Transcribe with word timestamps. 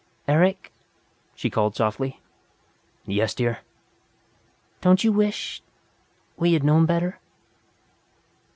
"Eric?" 0.27 0.71
she 1.35 1.51
called 1.51 1.75
softly. 1.75 2.19
"Yes, 3.05 3.35
dear." 3.35 3.59
"Don't 4.81 5.03
you 5.03 5.11
wish 5.11 5.61
we 6.37 6.53
had 6.53 6.63
known 6.63 6.87
better?" 6.87 7.19